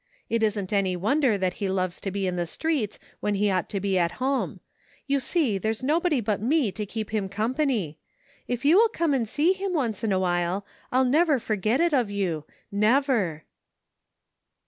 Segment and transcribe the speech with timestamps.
[0.31, 3.69] It isn't any wonder that he loves to be in the streets when he ought
[3.69, 4.59] to be at home;
[5.05, 7.99] you see there's nobody but me to keep him company.
[8.47, 11.93] If you will come and see him once in a while I'll never forget it
[11.93, 13.43] of you, never."